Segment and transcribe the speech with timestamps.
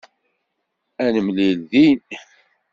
[1.03, 2.01] Ad nemlil din.